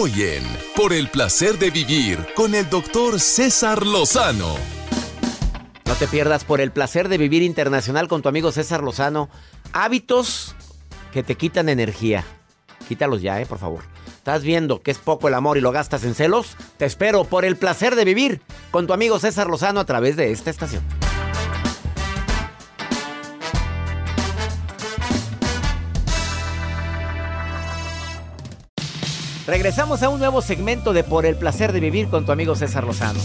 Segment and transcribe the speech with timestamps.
[0.00, 0.44] Hoy en
[0.76, 4.54] Por el placer de vivir con el doctor César Lozano.
[5.86, 9.28] No te pierdas por el placer de vivir internacional con tu amigo César Lozano.
[9.72, 10.54] Hábitos
[11.12, 12.24] que te quitan energía.
[12.86, 13.82] Quítalos ya, eh, por favor.
[14.06, 16.56] ¿Estás viendo que es poco el amor y lo gastas en celos?
[16.76, 18.40] Te espero por el placer de vivir
[18.70, 20.84] con tu amigo César Lozano a través de esta estación.
[29.48, 32.84] Regresamos a un nuevo segmento de Por el placer de vivir con tu amigo César
[32.84, 33.18] Lozano.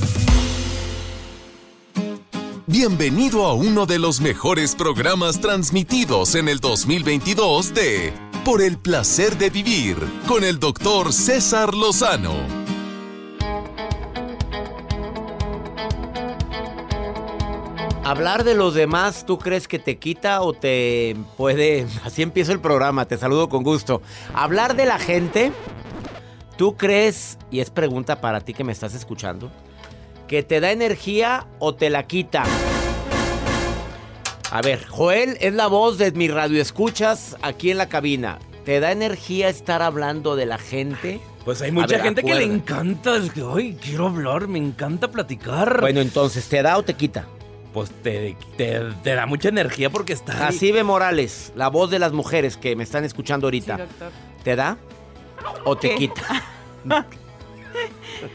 [2.65, 8.13] Bienvenido a uno de los mejores programas transmitidos en el 2022 de
[8.45, 12.31] Por el placer de vivir con el doctor César Lozano.
[18.05, 21.85] Hablar de los demás, ¿tú crees que te quita o te puede...
[22.05, 24.01] Así empiezo el programa, te saludo con gusto.
[24.33, 25.51] Hablar de la gente,
[26.57, 29.51] ¿tú crees, y es pregunta para ti que me estás escuchando,
[30.27, 32.43] que te da energía o te la quita?
[34.51, 38.39] A ver, Joel es la voz de mi radio escuchas aquí en la cabina.
[38.65, 41.19] ¿Te da energía estar hablando de la gente?
[41.43, 45.11] Pues hay mucha ver, gente que le encanta, es que, ay, quiero hablar, me encanta
[45.11, 45.81] platicar.
[45.81, 47.25] Bueno, entonces, ¿te da o te quita?
[47.73, 50.33] pues te, te, te da mucha energía porque está...
[50.33, 53.77] Jacibe Morales, la voz de las mujeres que me están escuchando ahorita.
[53.77, 54.11] doctor.
[54.43, 54.77] ¿Te da
[55.65, 55.95] o te ¿Qué?
[55.95, 56.43] quita?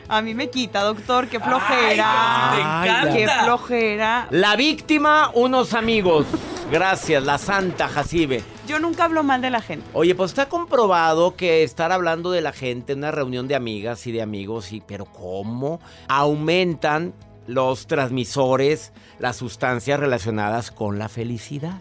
[0.09, 2.81] A mí me quita, doctor, qué flojera.
[2.83, 4.27] Ay, me qué flojera.
[4.31, 6.27] La víctima, unos amigos.
[6.71, 8.43] Gracias, la santa Jacibe.
[8.67, 9.87] Yo nunca hablo mal de la gente.
[9.95, 14.07] Oye, pues está comprobado que estar hablando de la gente en una reunión de amigas
[14.07, 15.81] y de amigos, y, pero ¿cómo?
[16.09, 17.15] Aumentan
[17.47, 21.81] los transmisores, las sustancias relacionadas con la felicidad.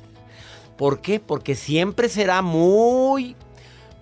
[0.78, 1.20] ¿Por qué?
[1.20, 3.36] Porque siempre será muy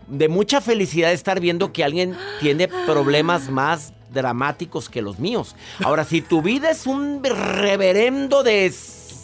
[0.08, 5.56] de mucha felicidad estar viendo que alguien tiene problemas más dramáticos que los míos.
[5.84, 8.72] Ahora, si tu vida es un reverendo de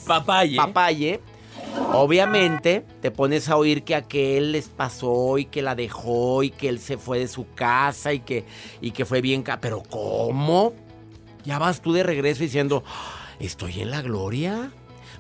[0.07, 0.57] Papaye.
[0.57, 1.21] papaye,
[1.93, 6.69] obviamente te pones a oír que aquel les pasó y que la dejó y que
[6.69, 8.45] él se fue de su casa y que,
[8.81, 9.43] y que fue bien...
[9.43, 10.73] ca- Pero ¿cómo?
[11.45, 14.71] Ya vas tú de regreso diciendo, "Ah, ¿estoy en la gloria?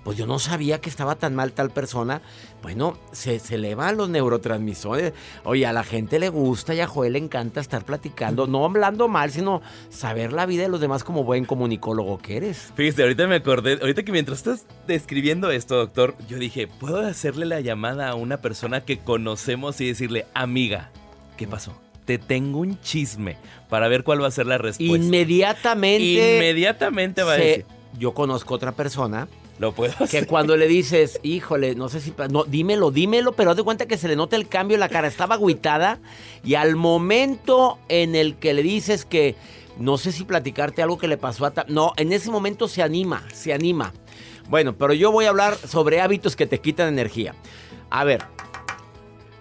[0.03, 2.21] Pues yo no sabía que estaba tan mal tal persona.
[2.63, 5.13] Bueno, se, se elevan los neurotransmisores.
[5.43, 9.07] Oye, a la gente le gusta y a Joel le encanta estar platicando, no hablando
[9.07, 12.71] mal, sino saber la vida de los demás como buen comunicólogo que eres.
[12.75, 17.45] Fíjate, ahorita me acordé, ahorita que mientras estás describiendo esto, doctor, yo dije, ¿puedo hacerle
[17.45, 20.89] la llamada a una persona que conocemos y decirle, amiga,
[21.37, 21.79] ¿qué pasó?
[22.05, 23.37] Te tengo un chisme
[23.69, 25.05] para ver cuál va a ser la respuesta.
[25.05, 26.37] Inmediatamente.
[26.37, 27.65] Inmediatamente va a decir,
[27.99, 29.27] Yo conozco otra persona
[29.61, 30.27] lo puedo que hacer.
[30.27, 32.13] cuando le dices, híjole, no sé si.
[32.29, 35.07] No, dímelo, dímelo, pero haz de cuenta que se le nota el cambio la cara.
[35.07, 35.99] Estaba agüitada
[36.43, 39.35] y al momento en el que le dices que
[39.77, 41.51] no sé si platicarte algo que le pasó a.
[41.51, 43.93] ta- No, en ese momento se anima, se anima.
[44.49, 47.35] Bueno, pero yo voy a hablar sobre hábitos que te quitan energía.
[47.89, 48.23] A ver,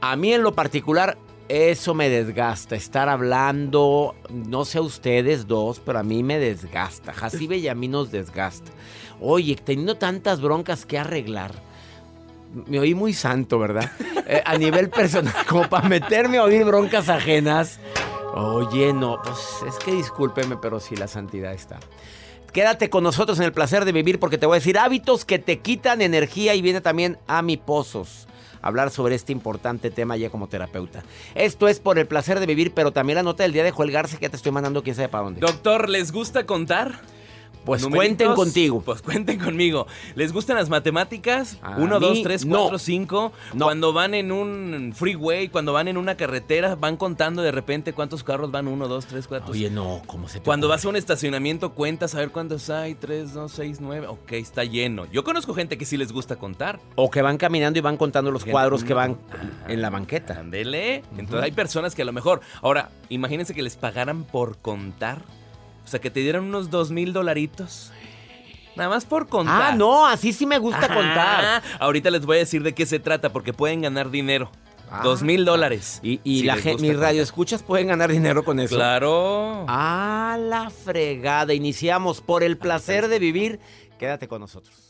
[0.00, 1.18] a mí en lo particular,
[1.48, 2.76] eso me desgasta.
[2.76, 7.12] Estar hablando, no sé a ustedes dos, pero a mí me desgasta.
[7.12, 8.70] Jacibe y a mí nos desgasta.
[9.20, 11.52] Oye, teniendo tantas broncas que arreglar.
[12.66, 13.90] Me oí muy santo, ¿verdad?
[14.32, 17.80] Eh, a nivel personal, como para meterme a oír broncas ajenas.
[18.32, 21.80] Oye, no, pues es que discúlpeme, pero sí la santidad está.
[22.52, 25.40] Quédate con nosotros en el placer de vivir porque te voy a decir hábitos que
[25.40, 28.28] te quitan energía y viene también amiposos.
[28.62, 31.02] hablar sobre este importante tema ya como terapeuta.
[31.34, 33.90] Esto es por el placer de vivir, pero también la nota del día de Joel
[33.90, 35.40] que ya te estoy mandando quién sabe para dónde.
[35.40, 37.00] Doctor, ¿les gusta contar?
[37.64, 38.80] Pues Numeritos, cuenten contigo.
[38.80, 39.86] Pues cuenten conmigo.
[40.14, 41.58] ¿Les gustan las matemáticas?
[41.62, 42.58] A 1, 2, mí, 3, no.
[42.62, 43.32] 4, 5.
[43.54, 43.64] No.
[43.66, 48.24] Cuando van en un freeway, cuando van en una carretera, van contando de repente cuántos
[48.24, 48.66] carros van.
[48.66, 49.52] 1, 2, 3, 4.
[49.52, 50.76] Oye, no, ¿cómo se te Cuando ocurre?
[50.76, 52.94] vas a un estacionamiento, cuentas a ver cuántos hay.
[52.94, 54.06] 3, 2, 6, 9.
[54.06, 55.06] Ok, está lleno.
[55.12, 56.80] Yo conozco gente que sí les gusta contar.
[56.96, 59.18] O que van caminando y van contando los Gente, cuadros que van
[59.68, 60.38] en la banqueta.
[60.40, 61.02] Ándele.
[61.16, 62.40] Entonces hay personas que a lo mejor.
[62.62, 65.22] Ahora, imagínense que les pagaran por contar.
[65.90, 67.90] O sea, que te dieran unos dos mil dolaritos.
[68.76, 69.72] Nada más por contar.
[69.72, 70.94] Ah, no, así sí me gusta Ajá.
[70.94, 71.62] contar.
[71.80, 74.52] Ahorita les voy a decir de qué se trata, porque pueden ganar dinero.
[74.88, 75.00] Ah.
[75.02, 75.98] Dos mil dólares.
[76.04, 78.76] Y, y si la gente, mis radioescuchas pueden ganar dinero con eso.
[78.76, 79.64] Claro.
[79.66, 81.54] A la fregada.
[81.54, 83.58] Iniciamos por el placer de vivir.
[83.98, 84.89] Quédate con nosotros.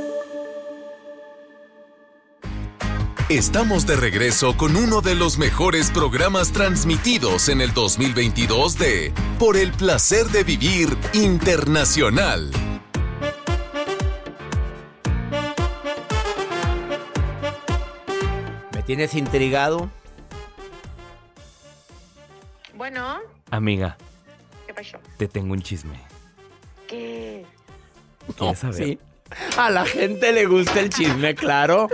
[3.31, 9.55] Estamos de regreso con uno de los mejores programas transmitidos en el 2022 de Por
[9.55, 12.51] el placer de vivir internacional.
[18.75, 19.89] ¿Me tienes intrigado?
[22.75, 23.19] Bueno,
[23.49, 23.95] Amiga,
[24.67, 24.97] ¿qué pasó?
[25.15, 25.97] te tengo un chisme.
[26.85, 27.45] ¿Qué?
[28.35, 28.83] ¿Quieres saber?
[28.83, 28.99] Sí.
[29.57, 31.87] A la gente le gusta el chisme, claro.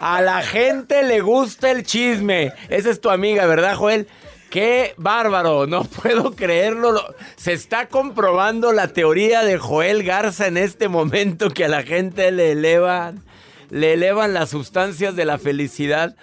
[0.00, 2.52] A la gente le gusta el chisme.
[2.68, 4.08] Esa es tu amiga, ¿verdad, Joel?
[4.50, 6.92] Qué bárbaro, no puedo creerlo.
[6.92, 11.82] Lo- Se está comprobando la teoría de Joel Garza en este momento que a la
[11.82, 13.22] gente le elevan,
[13.70, 16.16] le elevan las sustancias de la felicidad.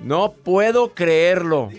[0.00, 1.70] No puedo creerlo.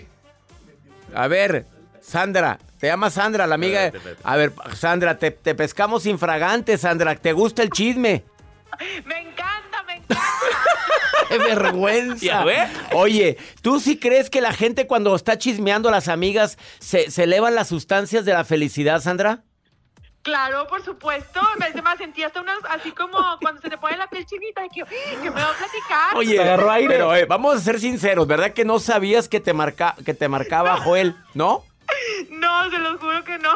[1.14, 1.66] A ver,
[2.00, 3.90] Sandra, te llama Sandra, la amiga.
[4.24, 7.14] A ver, Sandra, te, te pescamos infragante, Sandra.
[7.14, 8.24] ¿Te gusta el chisme?
[9.04, 10.22] Me encanta, me encanta.
[11.28, 12.24] ¡Qué vergüenza!
[12.24, 12.58] Ya ve.
[12.92, 17.24] Oye, ¿tú sí crees que la gente cuando está chismeando a las amigas se, se
[17.24, 19.42] elevan las sustancias de la felicidad, Sandra?
[20.24, 21.38] Claro, por supuesto.
[21.58, 24.70] Me, me sentí hasta unas, así como cuando se te pone la piel chinita de
[24.70, 26.16] que, que me va a platicar.
[26.16, 26.40] Oye,
[26.88, 30.28] pero eh, vamos a ser sinceros, ¿verdad que no sabías que te, marca, que te
[30.28, 31.14] marcaba Joel?
[31.34, 31.62] ¿No?
[32.30, 33.50] No, se los juro que no.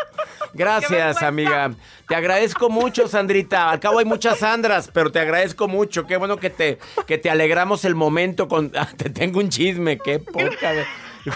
[0.54, 1.70] Gracias, amiga.
[2.08, 3.70] Te agradezco mucho, Sandrita.
[3.70, 6.06] Al cabo hay muchas Sandras, pero te agradezco mucho.
[6.06, 8.72] Qué bueno que te, que te alegramos el momento con...
[8.76, 10.72] Ah, te tengo un chisme, qué poca...
[10.72, 10.86] de-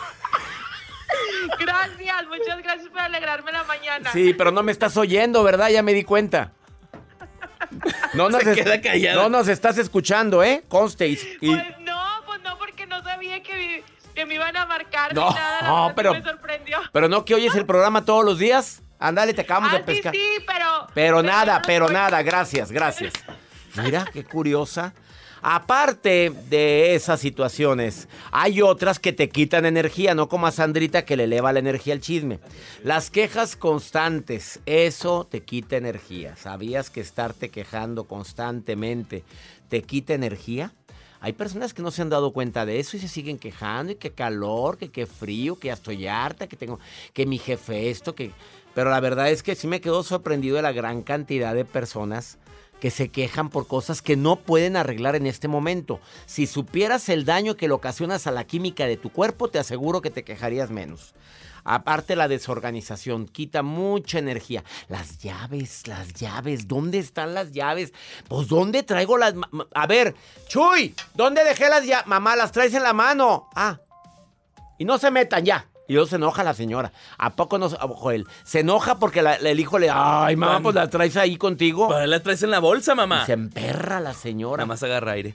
[1.59, 4.11] Gracias, muchas gracias por alegrarme la mañana.
[4.13, 5.69] Sí, pero no me estás oyendo, ¿verdad?
[5.69, 6.53] Ya me di cuenta.
[8.15, 9.23] No nos, Se es- queda callada.
[9.23, 10.65] no nos estás escuchando, ¿eh?
[10.69, 11.09] Conste.
[11.09, 11.79] y- Pues pues
[14.39, 15.63] me iban a marcar No, ni nada.
[15.63, 16.79] La no, sí pero- Me sorprendió.
[16.93, 18.83] pero no que oyes el programa todos los días.
[18.99, 20.15] Ándale, te acabamos ah, de pescar.
[20.15, 20.87] sí, sí, pero...
[20.95, 23.13] Pero nada, pero nada, gracias, gracias.
[23.83, 24.95] Mira, qué curiosa.
[25.47, 31.19] Aparte de esas situaciones, hay otras que te quitan energía, no como a Sandrita que
[31.19, 32.41] le eleva la energía al chisme.
[32.83, 36.35] Las quejas constantes, eso te quita energía.
[36.37, 39.23] ¿Sabías que estarte quejando constantemente
[39.69, 40.73] te quita energía?
[41.25, 43.95] Hay personas que no se han dado cuenta de eso y se siguen quejando y
[43.95, 46.79] que calor, que qué frío, que ya estoy harta, que tengo
[47.15, 48.31] que mi jefe esto, que
[48.75, 52.37] pero la verdad es que sí me quedo sorprendido de la gran cantidad de personas
[52.79, 55.99] que se quejan por cosas que no pueden arreglar en este momento.
[56.27, 60.03] Si supieras el daño que le ocasionas a la química de tu cuerpo, te aseguro
[60.03, 61.15] que te quejarías menos.
[61.65, 64.63] Aparte la desorganización quita mucha energía.
[64.89, 67.93] Las llaves, las llaves, ¿dónde están las llaves?
[68.29, 69.35] Pues ¿dónde traigo las...
[69.75, 70.15] A ver,
[70.49, 72.07] Chuy, ¿dónde dejé las llaves?
[72.07, 73.49] Mamá, las traes en la mano.
[73.55, 73.79] Ah,
[74.79, 75.67] y no se metan ya.
[75.87, 76.93] Y luego se enoja la señora.
[77.19, 78.27] ¿A poco no, Joel?
[78.43, 79.91] Se enoja porque la- el hijo le...
[79.93, 81.89] Ay, mamá, pues las traes ahí contigo.
[81.89, 83.23] Para la traes en la bolsa, mamá.
[83.23, 84.59] Y se emperra la señora.
[84.59, 85.35] Nada más agarra aire.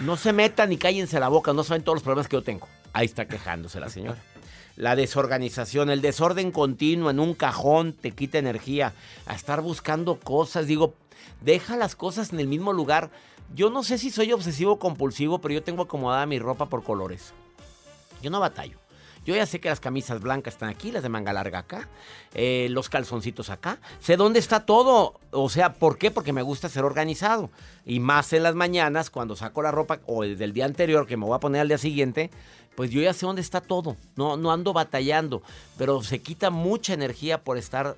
[0.00, 2.68] No se metan ni cállense la boca, no saben todos los problemas que yo tengo.
[2.92, 4.18] Ahí está quejándose la señora.
[4.78, 8.94] La desorganización, el desorden continuo en un cajón te quita energía.
[9.26, 10.94] A estar buscando cosas, digo,
[11.40, 13.10] deja las cosas en el mismo lugar.
[13.56, 17.34] Yo no sé si soy obsesivo compulsivo, pero yo tengo acomodada mi ropa por colores.
[18.22, 18.78] Yo no batallo.
[19.26, 21.88] Yo ya sé que las camisas blancas están aquí, las de manga larga acá,
[22.32, 23.80] eh, los calzoncitos acá.
[23.98, 25.18] Sé dónde está todo.
[25.32, 26.12] O sea, ¿por qué?
[26.12, 27.50] Porque me gusta ser organizado.
[27.84, 31.26] Y más en las mañanas, cuando saco la ropa o del día anterior que me
[31.26, 32.30] voy a poner al día siguiente,
[32.78, 33.96] pues yo ya sé dónde está todo.
[34.14, 35.42] No, no ando batallando.
[35.76, 37.96] Pero se quita mucha energía por estar,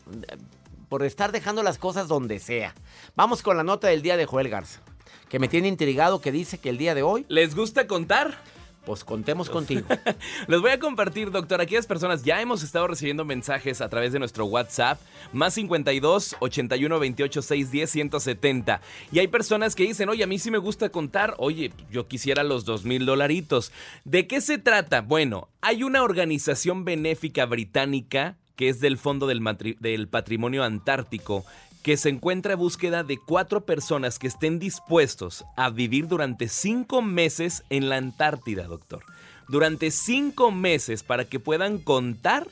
[0.89, 2.75] por estar dejando las cosas donde sea.
[3.15, 4.81] Vamos con la nota del día de Joel Garza,
[5.29, 8.43] que me tiene intrigado, que dice que el día de hoy, ¿Les gusta contar?
[8.91, 9.87] Pues contemos contigo.
[10.49, 11.61] Les voy a compartir, doctor.
[11.61, 15.01] Aquellas personas ya hemos estado recibiendo mensajes a través de nuestro WhatsApp,
[15.33, 18.81] más 52 81 28 610 170.
[19.13, 21.37] Y hay personas que dicen, oye, a mí sí me gusta contar.
[21.39, 23.71] Oye, yo quisiera los dos mil dolaritos.
[24.05, 25.03] ¿De qué se trata?
[25.03, 31.47] Bueno, hay una organización benéfica británica que es del Fondo del, Patrimonio Antártico
[31.83, 37.03] que se encuentra a búsqueda de cuatro personas que estén dispuestos a vivir durante cinco
[37.03, 39.03] meses en la Antártida, doctor.
[39.49, 42.47] Durante cinco meses para que puedan contar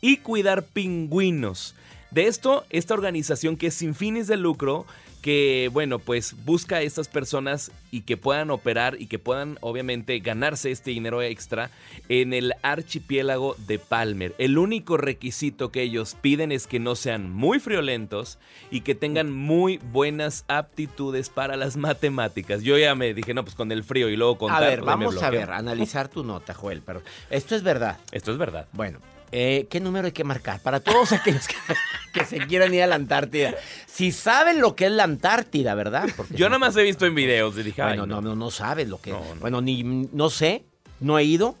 [0.00, 1.74] y cuidar pingüinos.
[2.14, 4.86] De esto, esta organización que es sin fines de lucro,
[5.20, 10.16] que bueno, pues busca a estas personas y que puedan operar y que puedan obviamente
[10.20, 11.70] ganarse este dinero extra
[12.08, 14.32] en el archipiélago de Palmer.
[14.38, 18.38] El único requisito que ellos piden es que no sean muy friolentos
[18.70, 22.62] y que tengan muy buenas aptitudes para las matemáticas.
[22.62, 24.62] Yo ya me dije, no, pues con el frío y luego contar.
[24.62, 26.80] a ver, vamos a ver, analizar tu nota, Joel.
[26.80, 27.98] Pero esto es verdad.
[28.12, 28.68] Esto es verdad.
[28.72, 29.00] Bueno,
[29.32, 30.60] eh, ¿qué número hay que marcar?
[30.60, 31.54] Para todos aquellos que,
[32.12, 33.54] que se quieran ir a la Antártida.
[33.86, 36.08] Si saben lo que es la Antártida, ¿verdad?
[36.16, 38.88] Porque Yo nada más he visto en videos y dije, Bueno, no, no, no sabes
[38.88, 39.40] lo que No, no.
[39.40, 40.64] Bueno, ni no sé,
[41.00, 41.56] no he ido.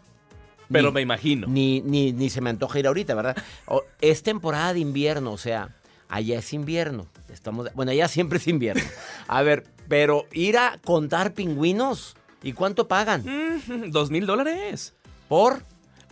[0.70, 1.46] pero ni- me imagino.
[1.48, 3.36] Ni, ni, ni se me antoja ir ahorita, ¿verdad?
[3.66, 5.74] O- es temporada de invierno, o sea,
[6.08, 7.06] allá es invierno.
[7.32, 8.82] Estamos, bueno, allá siempre es invierno.
[9.26, 13.24] A ver, pero ir a contar pingüinos, ¿y cuánto pagan?
[13.24, 14.94] Mm, ¿Dos mil dólares?
[15.28, 15.62] ¿Por?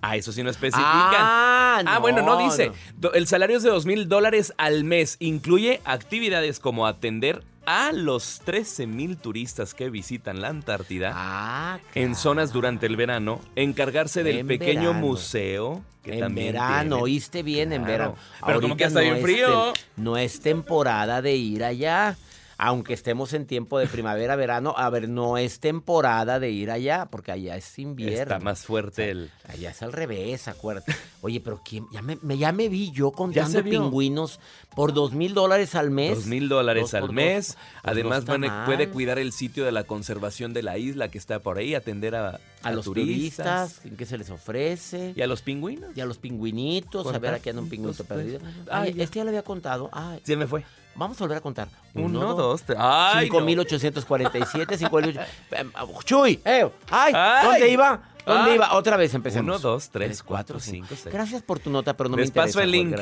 [0.03, 0.85] Ah, eso sí no especifican.
[0.91, 2.73] Ah, Ah, bueno, no dice.
[3.01, 3.13] no.
[3.13, 5.17] El salario es de dos mil dólares al mes.
[5.21, 12.17] Incluye actividades como atender a los 13 mil turistas que visitan la Antártida Ah, en
[12.17, 14.99] zonas durante el verano, encargarse del En pequeño verano.
[15.07, 18.17] museo que En también verano, oíste bien, en verano.
[18.45, 19.73] Pero como que está bien frío.
[19.97, 22.17] no es temporada de ir allá.
[22.65, 27.07] Aunque estemos en tiempo de primavera, verano, a ver, no es temporada de ir allá,
[27.11, 28.23] porque allá es invierno.
[28.23, 29.31] Está más fuerte el...
[29.49, 30.95] Allá es al revés, acuérdate.
[31.23, 31.87] Oye, pero ¿quién?
[31.93, 34.39] Ya me, me- ya me vi yo contando pingüinos
[34.77, 36.15] por dos mil dólares al mes.
[36.15, 37.57] Dos mil dólares al mes.
[37.57, 38.25] pues Además,
[38.65, 42.15] puede cuidar el sitio de la conservación de la isla que está por ahí, atender
[42.15, 45.15] a, a los turistas, ¿en qué se les ofrece?
[45.17, 45.97] y a los pingüinos.
[45.97, 48.39] Y a los pingüinitos, a ver, aquí anda un pingüino dos, perdido.
[48.39, 49.91] tres, Ay, este ya lo había contado.
[49.93, 50.65] Ay, Se me fue.
[50.95, 51.69] Vamos a volver a contar.
[51.95, 52.79] Uno, dos, tres.
[52.81, 53.39] Ay, no.
[53.39, 55.21] 5847, 58.
[55.53, 55.73] Em,
[56.05, 57.47] Chuy, eh, ay, Ay.
[57.47, 58.03] ¿dónde iba?
[58.25, 58.57] ¿Dónde Ay.
[58.57, 58.73] iba?
[58.75, 59.49] Otra vez empecemos.
[59.49, 61.13] Uno, dos, tres, Tres, cuatro, cinco, seis.
[61.13, 62.49] Gracias por tu nota, pero no Les me interesa.
[62.59, 62.95] paso el link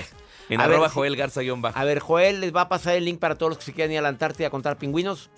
[0.49, 0.95] en A ver, arroba sí.
[0.95, 1.79] Joel Garza bajo.
[1.79, 3.93] A ver, Joel les va a pasar el link para todos los que se quieran
[3.93, 5.31] ir a la Antártida a contar pingüinos.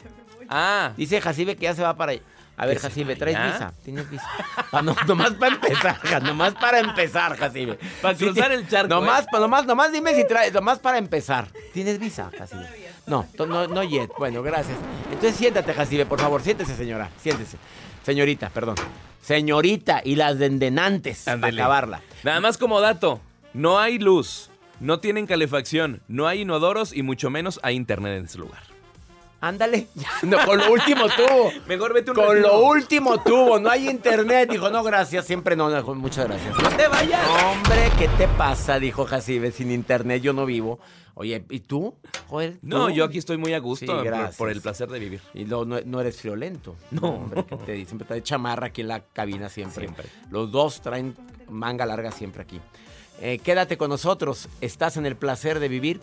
[0.49, 2.23] Ah, Dice Jacibe que ya se va para allá.
[2.57, 3.73] A ver, ¿Que se Jacibe, ¿traes visa?
[3.85, 4.29] ¿Tienes visa?
[4.73, 7.79] Ah, no, nomás para empezar, nomás para empezar, Jacibe.
[8.01, 9.27] Para Sí, cruzar ti- el charco, Nomás, ¿eh?
[9.33, 11.49] pa- nomás, nomás dime si traes, nomás para empezar.
[11.73, 12.69] ¿Tienes visa, Jacibe?
[13.07, 14.11] No, to- no, no yet.
[14.19, 14.77] Bueno, gracias.
[15.11, 16.43] Entonces siéntate, Jacibe, por favor.
[16.43, 17.09] Siéntese, señora.
[17.21, 17.57] Siéntese.
[18.05, 18.77] Señorita, perdón.
[19.23, 22.01] Señorita y las dendenantes para acabarla.
[22.23, 23.21] nada más como dato.
[23.55, 28.25] No hay luz, no tienen calefacción, no hay inodoros y mucho menos hay internet en
[28.25, 28.63] ese lugar.
[29.43, 29.89] Ándale.
[30.23, 31.51] No, con lo último tuvo.
[31.67, 34.49] Mejor vete un Con lo último tuvo, no hay internet.
[34.51, 36.57] Dijo, no, gracias, siempre no, no, muchas gracias.
[36.63, 37.21] ¡No te vayas!
[37.45, 38.79] Hombre, ¿qué te pasa?
[38.79, 40.79] Dijo Jacibe, sin internet yo no vivo.
[41.15, 41.95] Oye, ¿y tú?
[42.29, 44.37] Joder, No, yo aquí estoy muy a gusto Sí, por- gracias.
[44.37, 45.21] por el placer de vivir.
[45.35, 46.77] Y no, no, no eres friolento.
[46.93, 47.09] No.
[47.09, 49.83] hombre, que te siempre trae chamarra aquí en la cabina siempre.
[49.87, 50.07] Siempre.
[50.31, 51.17] Los dos traen
[51.51, 52.61] manga larga siempre aquí.
[53.21, 54.49] Eh, quédate con nosotros.
[54.61, 56.01] Estás en el placer de vivir.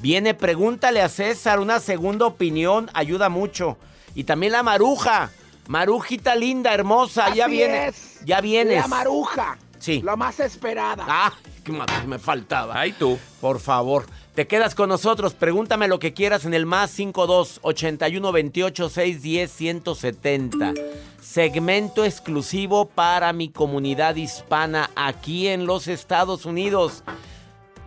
[0.00, 1.60] Viene, pregúntale a César.
[1.60, 3.78] Una segunda opinión ayuda mucho.
[4.14, 5.30] Y también la maruja.
[5.66, 7.32] Marujita linda, hermosa.
[7.34, 7.88] ya viene.
[7.88, 8.20] es.
[8.24, 8.82] Ya vienes.
[8.82, 9.58] La maruja.
[9.78, 10.02] Sí.
[10.02, 11.04] La más esperada.
[11.08, 11.32] Ah,
[11.62, 12.78] qué más me faltaba.
[12.78, 13.18] Ay, tú.
[13.40, 15.34] Por favor, te quedas con nosotros.
[15.34, 20.72] Pregúntame lo que quieras en el más 52 81 28 610 170.
[21.20, 27.02] Segmento exclusivo para mi comunidad hispana aquí en los Estados Unidos.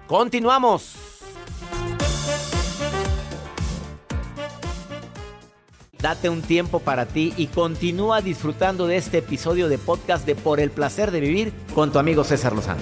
[0.08, 1.07] Continuamos.
[6.02, 10.60] Date un tiempo para ti y continúa disfrutando de este episodio de podcast de Por
[10.60, 12.82] el placer de vivir con tu amigo César Lozano.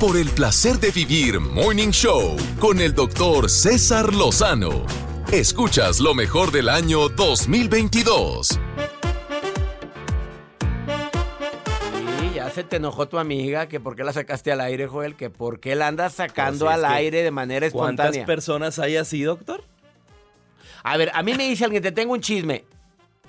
[0.00, 4.84] Por el placer de vivir Morning Show con el doctor César Lozano.
[5.32, 8.58] Escuchas lo mejor del año 2022.
[12.54, 15.60] Se te enojó tu amiga, que por qué la sacaste al aire, Joel, que por
[15.60, 18.26] qué la andas sacando Pues es al aire de manera ¿Cuántas espontánea.
[18.26, 19.64] personas hay así, doctor?
[20.82, 22.64] A ver, a mí me dice alguien, te tengo un chisme.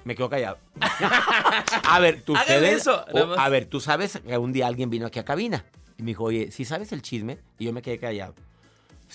[0.03, 0.58] Me quedo callado.
[1.89, 5.08] a ver, tú ustedes- eso, o- a ver, tú sabes que un día alguien vino
[5.08, 5.65] aquí a cabina
[5.98, 7.39] y me dijo, oye, si sabes el chisme?
[7.58, 8.36] Y yo me quedé callado.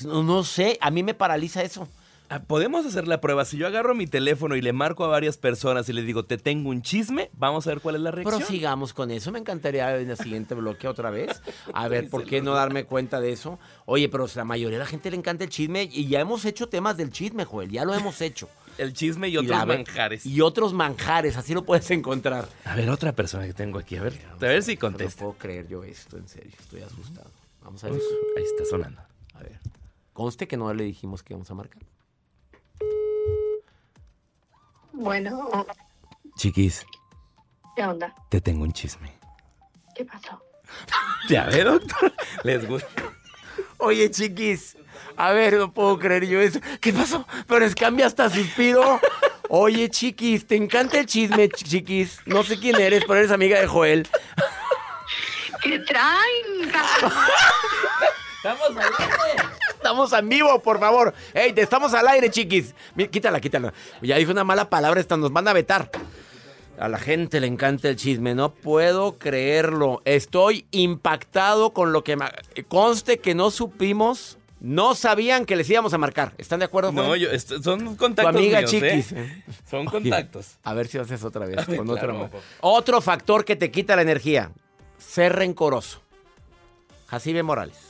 [0.05, 1.87] No, no sé, a mí me paraliza eso.
[2.33, 3.45] Ah, Podemos hacer la prueba.
[3.45, 6.39] Si yo agarro mi teléfono y le marco a varias personas y les digo, te
[6.39, 8.39] tengo un chisme, vamos a ver cuál es la reacción.
[8.39, 9.33] Prosigamos con eso.
[9.33, 11.43] Me encantaría en el siguiente bloque otra vez.
[11.75, 13.59] A ver, ¿por qué no darme cuenta de eso?
[13.85, 16.69] Oye, pero la mayoría de la gente le encanta el chisme y ya hemos hecho
[16.69, 17.69] temas del chisme, Joel.
[17.71, 18.49] Ya lo hemos hecho.
[18.79, 20.25] El chisme y otros manjares.
[20.25, 22.49] Y otros manjares, así lo puedes encontrar.
[22.65, 23.97] A ver, otra persona que tengo aquí.
[23.97, 25.21] A ver, a ver si No contesta.
[25.21, 26.53] puedo creer yo esto, en serio.
[26.59, 27.29] Estoy asustado.
[27.63, 28.01] Vamos a ver.
[28.39, 29.03] Ahí está sonando.
[29.35, 29.59] A ver.
[30.15, 31.83] Conste que no le dijimos que íbamos a marcar.
[35.05, 35.67] Bueno,
[36.37, 36.85] Chiquis,
[37.75, 38.15] ¿qué onda?
[38.29, 39.11] te tengo un chisme.
[39.95, 40.43] ¿Qué pasó?
[41.29, 42.13] Ya ve, doctor.
[42.45, 43.03] Les gusta.
[43.79, 44.77] Oye, chiquis.
[45.17, 46.61] A ver, no puedo creer yo eso.
[46.83, 47.27] ¿Qué pasó?
[47.47, 49.01] Pero es cambia hasta suspiro.
[49.49, 52.21] Oye, chiquis, te encanta el chisme, ch- chiquis.
[52.27, 54.07] No sé quién eres, pero eres amiga de Joel.
[55.63, 56.71] ¿Qué traen?
[58.37, 59.45] Estamos aire.
[59.91, 61.13] Estamos en vivo, por favor.
[61.35, 62.77] Ey, te estamos al aire, chiquis.
[63.11, 63.75] Quítala, quítala.
[64.01, 65.91] Ya dijo una mala palabra, esta nos van a vetar.
[66.79, 70.01] A la gente le encanta el chisme, no puedo creerlo.
[70.05, 72.17] Estoy impactado con lo que.
[72.69, 76.35] Conste que no supimos, no sabían que les íbamos a marcar.
[76.39, 76.93] ¿Están de acuerdo?
[76.93, 77.29] No, yo,
[77.61, 79.11] son Tu contactos amiga míos, chiquis.
[79.11, 79.45] ¿eh?
[79.69, 80.53] Son Oye, contactos.
[80.63, 84.03] A ver si haces otra vez, con Claro, otro, otro factor que te quita la
[84.03, 84.53] energía.
[84.99, 86.01] Ser rencoroso.
[87.09, 87.90] Jacibe Morales.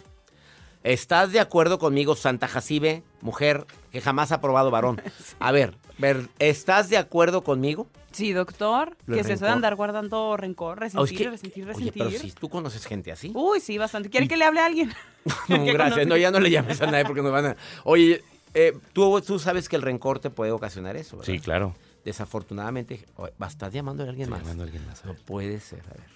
[0.82, 5.00] ¿Estás de acuerdo conmigo, Santa Jacibe, mujer que jamás ha probado varón?
[5.38, 7.86] A ver, ver, ¿estás de acuerdo conmigo?
[8.12, 8.96] Sí, doctor.
[9.06, 9.56] Lo que de rencor.
[9.56, 11.92] andar guardando rencor, resentir, Oh, es que- resentir, Oye, resentir.
[12.08, 13.30] pero si tú conoces gente así.
[13.34, 14.08] Uy, sí, bastante.
[14.10, 14.90] ¿Quiere que le hable a alguien?
[15.48, 15.76] No, que gracias.
[15.98, 16.06] conoce.
[16.06, 17.56] No, ya no le llames a nadie porque nos van a...
[17.84, 18.24] Oye,
[18.54, 21.32] eh, tú, tú sabes que el rencor te puede ocasionar eso, ¿verdad?
[21.32, 21.74] Sí, claro.
[22.06, 24.40] Desafortunadamente, oye, ¿va- ¿estás llamándole a alguien más?
[24.40, 26.06] llamando a alguien más, a No puede ser, a ver.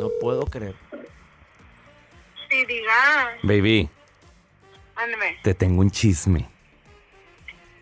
[0.00, 0.74] No puedo creer.
[2.52, 3.38] Sí, diga.
[3.42, 3.88] Baby,
[4.94, 5.38] Ándeme.
[5.42, 6.46] te tengo un chisme.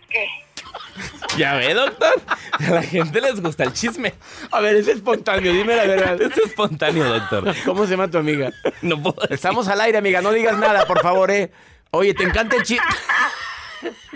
[0.09, 0.29] ¿Qué?
[1.37, 2.21] Ya ve, doctor.
[2.53, 4.15] A la gente les gusta el chisme.
[4.53, 6.23] A ver, es espontáneo, dime la verdad.
[6.23, 7.53] Es espontáneo, doctor.
[7.65, 8.53] ¿Cómo se llama tu amiga?
[8.83, 9.35] No puedo decir.
[9.35, 11.51] Estamos al aire, amiga, no digas nada, por favor, eh.
[11.91, 12.87] Oye, ¿te encanta el chisme?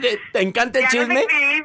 [0.32, 1.14] ¿Te, encanta el ¡Ya no chisme?
[1.14, 1.64] me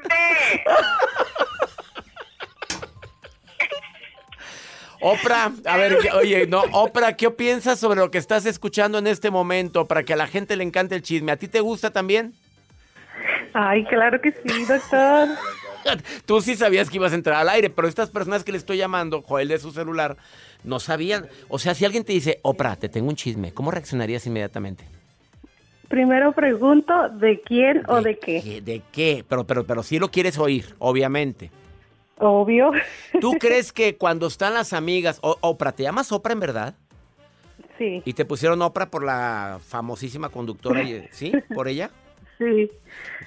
[5.02, 9.32] Oprah, a ver, oye, no, Oprah, ¿qué piensas sobre lo que estás escuchando en este
[9.32, 11.32] momento para que a la gente le encante el chisme?
[11.32, 12.34] ¿A ti te gusta también?
[13.54, 15.30] Ay, claro que sí, doctor.
[16.26, 18.78] Tú sí sabías que ibas a entrar al aire, pero estas personas que le estoy
[18.78, 20.18] llamando, Joel de su celular,
[20.64, 21.28] no sabían.
[21.48, 24.84] O sea, si alguien te dice, Oprah, te tengo un chisme, ¿cómo reaccionarías inmediatamente?
[25.88, 28.62] Primero pregunto de quién o de qué.
[28.62, 29.26] ¿De qué?
[29.28, 31.50] Pero, pero, pero sí lo quieres oír, obviamente.
[32.20, 32.72] Obvio.
[33.22, 36.74] ¿Tú crees que cuando están las amigas, o- Oprah, ¿te llamas Oprah en verdad?
[37.78, 41.32] Sí, Y te pusieron Oprah por la famosísima conductora, ¿sí?
[41.54, 41.90] ¿Por ella?
[42.38, 42.70] sí.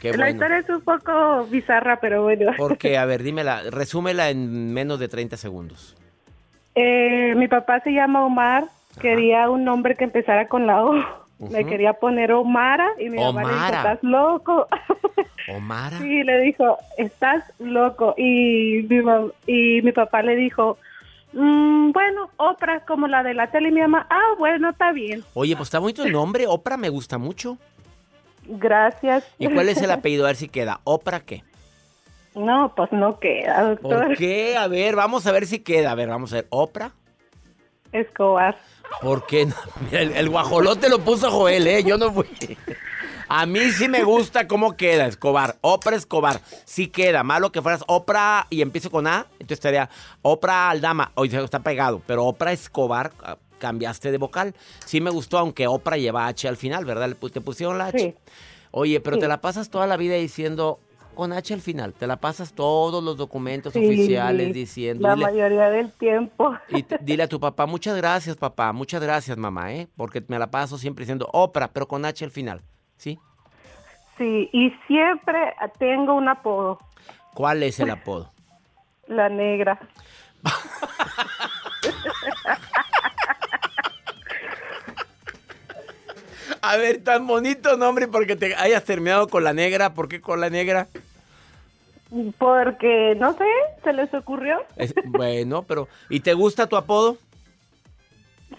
[0.00, 0.30] Qué La bueno.
[0.32, 2.52] historia es un poco bizarra, pero bueno.
[2.56, 5.96] Porque, a ver, dímela, resúmela en menos de 30 segundos.
[6.74, 8.64] Eh, mi papá se llama Omar.
[9.00, 10.94] Quería un nombre que empezara con la O.
[11.50, 14.68] Me quería poner Omara y mi mamá le dijo, estás loco.
[15.56, 15.98] Omara.
[15.98, 18.14] Sí, le dijo, estás loco.
[18.16, 19.02] Y mi,
[19.46, 20.78] y mi papá le dijo,
[21.32, 23.68] "Mm, bueno, Oprah como la de la tele.
[23.68, 25.24] Y mi mamá, ah, bueno, está bien.
[25.34, 27.58] Oye, pues está bonito el nombre, Oprah me gusta mucho.
[28.46, 29.24] Gracias.
[29.38, 30.24] ¿Y cuál es el apellido?
[30.24, 30.80] A ver si queda.
[30.84, 31.44] ¿Oprah qué?
[32.34, 34.06] No, pues no queda, doctor.
[34.08, 34.56] ¿Por qué?
[34.56, 35.90] A ver, vamos a ver si queda.
[35.92, 36.46] A ver, vamos a ver.
[36.50, 36.92] ¿Oprah?
[37.92, 38.56] Escobar.
[39.02, 39.54] ¿Por qué no?
[39.90, 41.84] Mira, el, el guajolote lo puso Joel, ¿eh?
[41.84, 42.26] Yo no fui.
[43.34, 45.56] A mí sí me gusta cómo queda, Escobar.
[45.62, 46.40] Oprah Escobar.
[46.66, 47.22] Sí queda.
[47.22, 49.26] Malo que fueras Oprah y empiece con A.
[49.32, 49.88] Entonces estaría
[50.20, 51.12] Oprah Aldama.
[51.14, 52.02] Oye, está pegado.
[52.06, 54.54] Pero Oprah Escobar, ah, cambiaste de vocal.
[54.84, 57.16] Sí me gustó, aunque Oprah lleva H al final, ¿verdad?
[57.32, 57.98] Te pusieron la H.
[57.98, 58.14] Sí.
[58.70, 59.20] Oye, pero Sí.
[59.22, 60.78] te la pasas toda la vida diciendo
[61.14, 61.94] con H al final.
[61.94, 65.08] Te la pasas todos los documentos Sí, oficiales diciendo.
[65.08, 66.54] La dile- mayoría del tiempo.
[66.68, 69.88] y dile a tu papá, muchas gracias, papá, muchas gracias, mamá, ¿eh?
[69.96, 72.62] Porque me la paso siempre diciendo Oprah, pero con H al final,
[73.02, 73.18] ¿sí?
[74.16, 76.78] Sí, y siempre tengo un apodo,
[77.34, 78.30] ¿Cuál es el apodo?
[79.08, 79.80] la negra.
[86.60, 89.94] A ver, tan bonito nombre porque te hayas terminado con la negra.
[89.94, 90.86] ¿Por qué con la negra?
[92.38, 93.44] Porque, no sé,
[93.82, 94.62] se les ocurrió.
[94.76, 97.16] Es- bueno, pero ¿y te gusta tu apodo?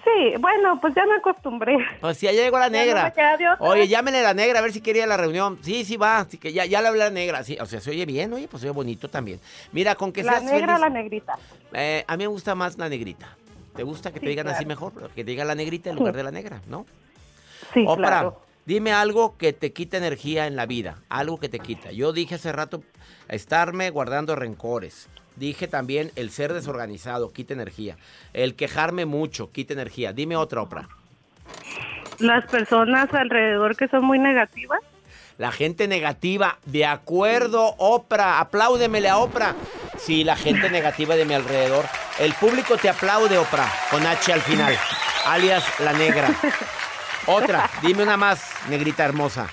[0.04, 1.78] Sí, bueno, pues ya me acostumbré.
[2.02, 3.08] Pues sí, ya llegó la Ya no negra.
[3.08, 3.56] otra.
[3.60, 5.58] Oye, llámenle a la negra a ver si quería la reunión.
[5.62, 6.20] Sí, sí va.
[6.20, 7.44] Así que ya, ya le hablé a la negra.
[7.44, 9.40] Sí, o sea, se oye bien, oye, pues se oye bonito también.
[9.72, 10.82] Mira, con que La seas negra o feliz.
[10.82, 11.38] la negrita.
[11.74, 13.38] Eh, a mí me gusta más la negrita.
[13.76, 14.92] ¿Te gusta que te digan así mejor?
[15.16, 16.86] Que te digan la negrita en lugar de la negra, ¿no?
[17.74, 18.42] Sí, Oprah, claro.
[18.66, 20.98] dime algo que te quita energía en la vida.
[21.10, 21.92] Algo que te quita.
[21.92, 22.84] Yo dije hace rato
[23.30, 25.08] estarme guardando rencores.
[25.36, 27.98] Dije también el ser desorganizado, quita energía.
[28.34, 30.14] El quejarme mucho, quita energía.
[30.14, 30.88] Dime otra, Oprah.
[32.20, 34.80] Las personas alrededor que son muy negativas.
[35.38, 39.56] La gente negativa, de acuerdo, Oprah, apláudemele a Oprah.
[39.98, 41.86] Sí, la gente negativa de mi alrededor.
[42.20, 44.78] El público te aplaude, Oprah, con H al final,
[45.26, 46.30] alias la negra.
[47.26, 49.48] Otra, dime una más, negrita hermosa.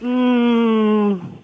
[0.00, 1.41] Mm, mm,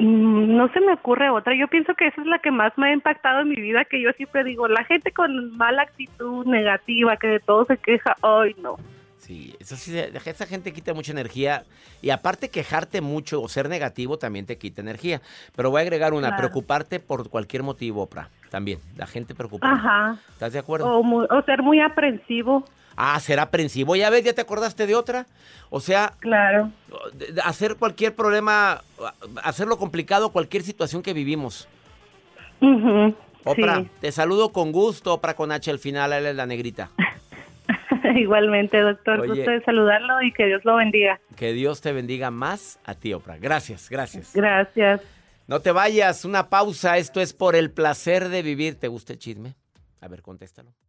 [0.00, 1.54] no se me ocurre otra.
[1.54, 4.00] Yo pienso que esa es la que más me ha impactado en mi vida, que
[4.00, 8.54] yo siempre digo, la gente con mala actitud negativa, que de todo se queja, ay
[8.62, 8.76] no.
[9.18, 11.62] Sí, eso sí, esa gente quita mucha energía.
[12.02, 15.20] Y aparte quejarte mucho o ser negativo también te quita energía.
[15.54, 16.38] Pero voy a agregar una, Claro.
[16.38, 18.28] preocuparte por cualquier motivo, Oprah.
[18.50, 19.74] También, la gente preocupada.
[19.74, 20.16] Ajá.
[20.30, 20.88] ¿Estás de acuerdo?
[20.90, 22.64] O, mu- o ser muy aprensivo.
[23.02, 23.96] Ah, ser aprensivo.
[23.96, 25.26] Ya ves, ya te acordaste de otra.
[25.70, 26.70] O sea, Claro.
[27.44, 28.82] hacer cualquier problema,
[29.42, 31.66] hacerlo complicado, cualquier situación que vivimos.
[32.60, 33.90] Ujú, Oprah, sí.
[34.02, 36.90] te saludo con gusto, Oprah con H al final, él es la negrita.
[38.16, 39.20] Igualmente, doctor.
[39.20, 39.28] Oye.
[39.34, 41.20] Gusto de saludarlo y que Dios lo bendiga.
[41.36, 43.38] Que Dios te bendiga más a ti, Oprah.
[43.38, 44.32] Gracias, gracias.
[44.34, 45.00] Gracias.
[45.46, 46.98] No te vayas, una pausa.
[46.98, 48.78] Esto es por el placer de vivir.
[48.78, 49.54] ¿Te gusta el chisme?
[50.02, 50.72] A ver, contéstalo.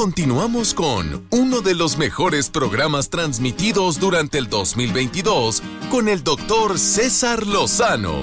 [0.00, 7.46] Continuamos con uno de los mejores programas transmitidos durante el 2022 con el doctor César
[7.46, 8.22] Lozano.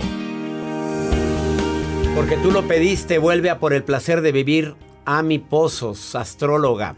[2.13, 6.95] Porque tú lo pediste, vuelve a por el placer de vivir Ami Pozos, astróloga.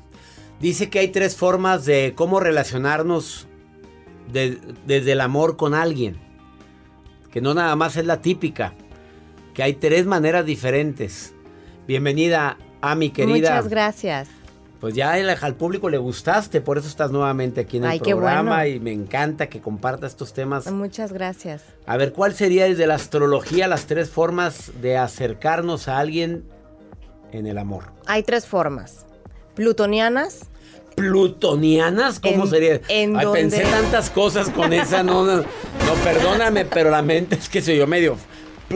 [0.59, 3.47] Dice que hay tres formas de cómo relacionarnos
[4.29, 6.17] de- desde el amor con alguien.
[7.31, 8.73] Que no nada más es la típica.
[9.53, 11.33] Que hay tres maneras diferentes.
[11.87, 13.51] Bienvenida, Ami querida.
[13.55, 14.34] Muchas gracias.
[14.85, 18.57] Pues ya al público le gustaste, por eso estás nuevamente aquí en el Ay, programa
[18.57, 18.67] bueno.
[18.67, 20.71] y me encanta que compartas estos temas.
[20.71, 21.63] Muchas gracias.
[21.87, 26.43] A ver, ¿cuál sería desde la astrología las tres formas de acercarnos a alguien
[27.31, 27.85] en el amor?
[28.05, 29.07] Hay tres formas.
[29.55, 30.51] Plutonianas.
[30.95, 32.19] ¿Plutonianas?
[32.19, 32.79] ¿Cómo En- sería?
[32.87, 37.33] en Ay, pensé donde- tantas cosas con esa, no, no, no, perdóname, pero la mente
[37.37, 38.17] es que se yo medio.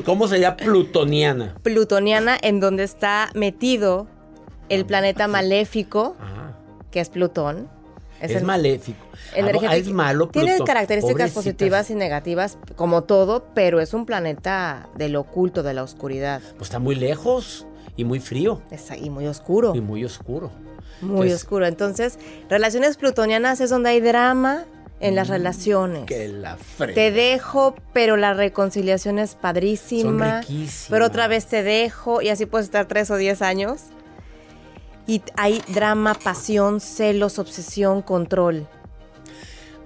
[0.04, 1.54] ¿Cómo sería plutoniana?
[1.62, 4.08] Plutoniana en donde está metido
[4.70, 6.16] el planeta maléfico,
[6.92, 7.68] que es Plutón.
[8.22, 8.98] Es, el- maléfico.
[9.34, 9.72] energético.
[9.72, 10.68] Ah, es malo, Tiene Plutón.
[10.68, 11.44] características Pobrecitas.
[11.44, 16.42] positivas y negativas, como todo, pero es un planeta del oculto, de la oscuridad.
[16.58, 18.62] Pues está muy lejos y muy frío.
[18.72, 19.74] Está- y muy oscuro.
[19.76, 20.52] Y muy oscuro.
[21.02, 21.66] Muy Entonces, oscuro.
[21.66, 24.66] Entonces, relaciones plutonianas es donde hay drama
[25.00, 26.02] en las relaciones.
[26.02, 26.94] Mm, Que la frega.
[26.96, 30.42] Te dejo, pero la reconciliación es padrísima.
[30.42, 30.88] Son riquísimas.
[30.90, 33.84] Pero otra vez te dejo y así puedes estar tres o diez años.
[35.10, 38.68] Y hay drama, pasión, celos, obsesión, control.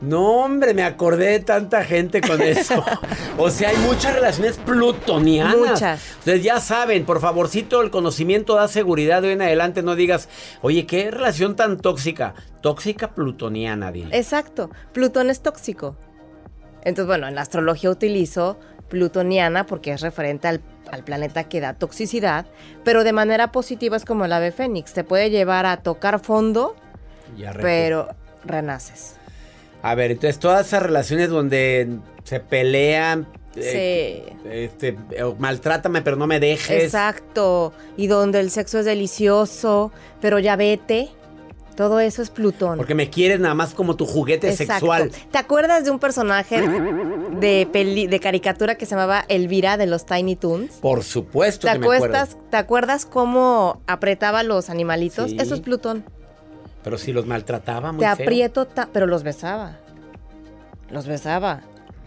[0.01, 2.83] No, hombre, me acordé de tanta gente con eso.
[3.37, 5.55] o sea, hay muchas relaciones plutonianas.
[5.55, 6.01] Muchas.
[6.15, 9.81] Entonces ya saben, por favorcito, el conocimiento da seguridad de hoy en adelante.
[9.81, 10.27] No digas,
[10.61, 12.33] oye, qué relación tan tóxica.
[12.59, 14.17] Tóxica plutoniana, dile.
[14.17, 14.71] Exacto.
[14.91, 15.95] Plutón es tóxico.
[16.83, 21.73] Entonces, bueno, en la astrología utilizo plutoniana porque es referente al, al planeta que da
[21.73, 22.45] toxicidad,
[22.83, 24.93] pero de manera positiva es como el ave fénix.
[24.93, 26.75] Te puede llevar a tocar fondo,
[27.37, 28.09] Ya pero
[28.45, 29.15] renaces.
[29.81, 36.27] A ver, entonces todas esas relaciones donde se pelean, eh, este, eh, maltrátame pero no
[36.27, 36.83] me dejes.
[36.85, 37.73] Exacto.
[37.97, 39.91] Y donde el sexo es delicioso,
[40.21, 41.09] pero ya vete.
[41.75, 42.77] Todo eso es Plutón.
[42.77, 44.73] Porque me quieres nada más como tu juguete Exacto.
[44.73, 45.11] sexual.
[45.31, 50.05] ¿Te acuerdas de un personaje de, peli- de caricatura que se llamaba Elvira de los
[50.05, 50.73] Tiny Toons?
[50.75, 52.05] Por supuesto ¿Te que me acuerdo.
[52.05, 55.31] acuerdas, ¿Te acuerdas cómo apretaba los animalitos?
[55.31, 55.37] Sí.
[55.39, 56.03] Eso es Plutón.
[56.83, 58.25] Pero si los maltrataba muy Te feo.
[58.25, 59.77] aprieto, pero los besaba.
[60.91, 61.61] Los besaba.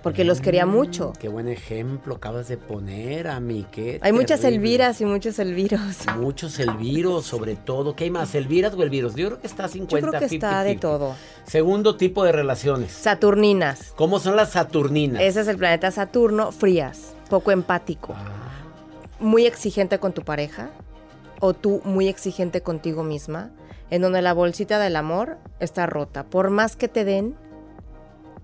[0.07, 1.13] Porque los quería mucho.
[1.19, 3.67] Qué buen ejemplo acabas de poner, a mí.
[3.73, 4.45] Qué Hay muchas.
[4.45, 5.81] Elviras y muchos Elviros.
[6.17, 7.97] Muchos Elviros, sobre todo.
[7.97, 8.37] ¿Qué hay más?
[8.37, 9.17] ¿Elviras o Elviros?
[9.17, 10.81] Yo creo que está 50 Yo creo que está de 50-50.
[10.81, 11.17] todo.
[11.45, 12.93] Segundo tipo de relaciones.
[12.93, 13.95] Saturninas.
[13.97, 15.21] ¿Cómo son las Saturninas?
[15.21, 18.15] Ese es el planeta Saturno, frías, poco empático.
[18.17, 18.63] Ah.
[19.19, 20.71] Muy exigente con tu pareja
[21.41, 23.51] o tú muy exigente contigo misma,
[23.91, 26.23] en donde la bolsita del amor está rota.
[26.23, 27.35] Por más que te den,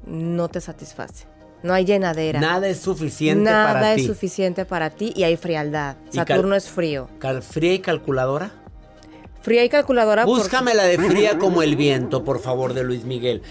[0.04, 1.30] no te satisface.
[1.62, 2.40] No hay llenadera.
[2.40, 4.06] Nada es suficiente Nada para es ti.
[4.06, 5.96] suficiente para ti y hay frialdad.
[6.10, 7.08] Saturno es frío.
[7.42, 8.50] ¿Fría y calculadora?
[9.42, 10.24] Fría y calculadora.
[10.24, 13.42] Búscame la de fría como el viento, por favor, de Luis Miguel.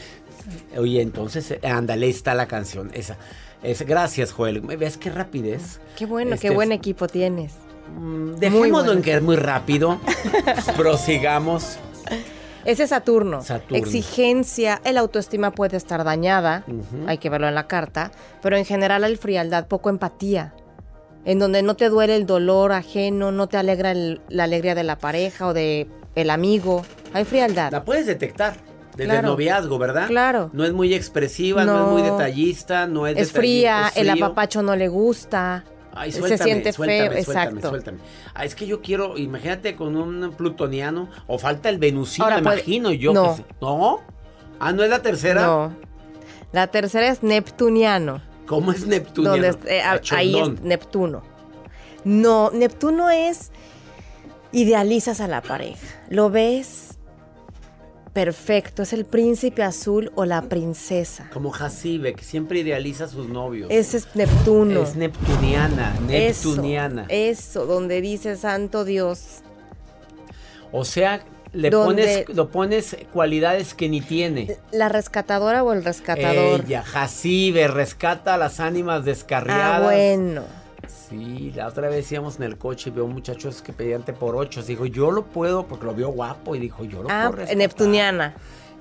[0.78, 2.91] Oye, entonces, eh, ándale, está la canción.
[2.93, 3.17] Esa.
[3.63, 3.84] esa.
[3.84, 4.62] Gracias, Joel.
[4.62, 5.80] ¿Ves qué rapidez?
[5.97, 7.54] Qué bueno, Este, qué buen equipo tienes.
[7.97, 8.91] Mm, Dejémoslo bueno.
[8.93, 10.00] en que es muy rápido.
[10.78, 11.78] Prosigamos.
[12.65, 13.41] Ese es Saturno.
[13.41, 13.78] Saturno.
[13.78, 16.63] Exigencia, el autoestima puede estar dañada,
[17.08, 20.54] hay que verlo en la carta, pero en general hay frialdad, poco empatía,
[21.26, 24.84] en donde no te duele el dolor ajeno, no te alegra el- la alegría de
[24.84, 27.71] la pareja o de el amigo, hay frialdad.
[27.71, 28.56] La puedes detectar
[28.97, 29.19] desde Claro.
[29.19, 30.08] el noviazgo, ¿verdad?
[30.08, 30.50] Claro.
[30.54, 31.86] No es muy expresiva, no, No.
[31.86, 36.19] es muy detallista, no es Es fría, es el apapacho no le gusta, Ay, se
[36.19, 37.69] suéltame, siente suéltame, feo, suéltame, exacto.
[37.69, 37.97] suéltame.
[38.34, 42.41] Ah, es que yo quiero, imagínate con un plutoniano, o falta el venusino, Ahora me
[42.54, 43.13] imagino yo.
[43.13, 43.38] no.
[43.60, 43.99] ¿No?
[44.60, 45.41] Ah, ¿no es la tercera?
[45.45, 45.73] No.
[46.54, 48.21] La tercera es neptuniano.
[48.45, 49.36] ¿Cómo es neptuniano?
[49.36, 51.23] donde es- eh, ahí es Neptuno.
[52.04, 53.51] No, Neptuno es
[54.51, 55.80] idealizas a la pareja.
[56.10, 56.90] Lo ves
[58.13, 61.30] perfecto, es el príncipe azul o la princesa.
[61.32, 63.69] Como Jacibe, que siempre idealiza a sus novios.
[63.71, 64.84] Ese es Neptuno.
[64.84, 67.06] Es neptuniana, Eso, neptuniana.
[67.10, 69.41] Eso, donde dice santo Dios.
[70.71, 74.58] O sea, le pones, lo pones cualidades que ni tiene.
[74.71, 76.62] La rescatadora o el rescatador.
[76.65, 79.82] Ella, Jacibe, rescata a las ánimas descarriadas.
[79.82, 80.61] ah, bueno.
[80.87, 84.35] Sí, la otra vez íbamos en el coche y veo muchachos que pedían te por
[84.35, 84.61] ocho.
[84.63, 87.37] Dijo, yo lo puedo, porque lo vio guapo y dijo, yo lo Ah, puedo.
[87.37, 87.57] rescatar".
[87.57, 88.33] Neptuniana.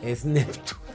[0.02, 0.80] Es Neptuno.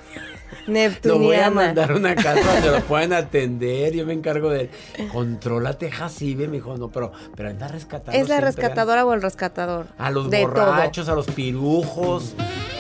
[0.68, 1.26] Lo Neptuniana.
[1.26, 3.94] voy a mandar a una casa donde lo pueden atender.
[3.94, 5.10] Yo me encargo de él.
[5.12, 6.48] Contrólate, Jacibe.
[6.48, 8.20] Me dijo, no, pero, pero anda rescatando.
[8.20, 9.88] Es la rescatadora o el rescatador.
[9.98, 12.34] A los de borrachos, a los pirujos.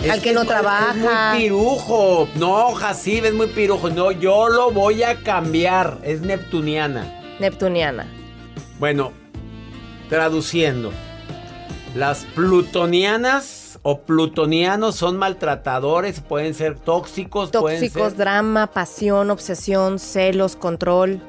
[0.09, 0.91] Al que no es- trabaja.
[0.91, 2.27] Es muy pirujo.
[2.35, 3.89] No, Jacibe es muy pirujo.
[3.89, 5.99] No, yo lo voy a cambiar.
[6.03, 7.21] Es neptuniana.
[7.39, 8.07] Neptuniana.
[8.79, 9.11] Bueno,
[10.09, 10.91] traduciendo.
[11.95, 18.17] Las plutonianas o plutonianos son maltratadores, pueden ser tóxicos, pueden Tóxicos, ser...
[18.17, 21.21] drama, pasión, obsesión, celos, control,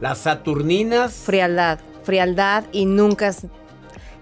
[0.00, 1.78] Las saturninas, frialdad.
[2.04, 3.46] Frialdad y nunca es.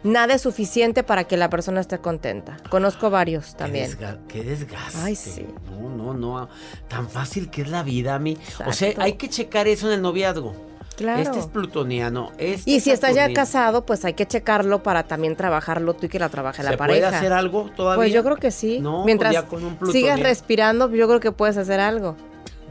[0.02, 2.56] Nada es suficiente para que la persona esté contenta.
[2.70, 3.90] Conozco varios Qué, también.
[3.90, 4.98] desga- qué desgaste.
[5.02, 5.46] Ay, sí.
[5.70, 6.48] No, no, no.
[6.88, 8.36] Tan fácil que es la vida, a mí.
[8.66, 10.54] O sea, hay que checar eso en el noviazgo.
[11.00, 11.22] Claro.
[11.22, 12.30] Este es plutoniano.
[12.36, 16.08] Este Y si estás ya casado, pues hay que checarlo para también trabajarlo tú y
[16.10, 17.08] que la trabaje la ¿Se pareja.
[17.08, 17.96] puede hacer algo todavía?
[17.96, 18.80] Pues yo creo que sí.
[18.80, 22.16] No, pues Mientras ya con un sigas respirando, yo creo que puedes hacer algo.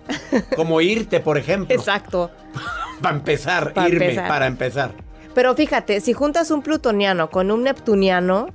[0.56, 1.76] Como irte, por ejemplo.
[1.76, 2.30] Exacto.
[3.02, 4.28] Para empezar, Pa' irme, empezar.
[4.28, 4.92] para empezar.
[5.34, 8.50] Pero fíjate, si juntas un plutoniano con un neptuniano,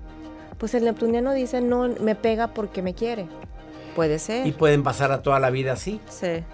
[0.59, 3.27] pues el neptuniano dice, no, me pega porque me quiere.
[3.97, 4.47] Puede ser.
[4.47, 6.01] Y pueden pasar a toda la vida así.
[6.09, 6.45] Sí.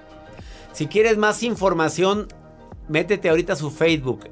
[0.72, 2.28] Si quieres más información,
[2.90, 4.28] métete ahorita a su Facebook.